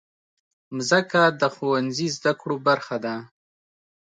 [0.75, 3.15] مځکه د ښوونځي زدهکړو برخه ده.